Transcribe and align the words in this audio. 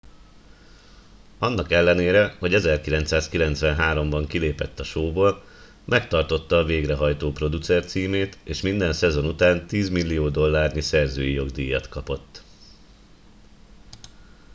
annak 1.39 1.71
ellenére 1.71 2.35
hogy 2.39 2.53
1993 2.53 4.09
ban 4.09 4.27
kilépett 4.27 4.79
a 4.79 4.83
showból 4.83 5.43
megtartotta 5.85 6.57
a 6.57 6.63
végrehajtó 6.65 7.31
producer 7.31 7.85
címét 7.85 8.37
és 8.43 8.61
minden 8.61 8.93
szezon 8.93 9.25
után 9.25 9.67
tízmillió 9.67 10.29
dollárnyi 10.29 10.81
szerzői 10.81 11.31
jogdíjat 11.31 11.89
kapott 11.89 12.43